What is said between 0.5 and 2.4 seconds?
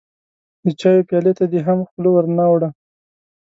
د چايو پيالې ته دې هم خوله ور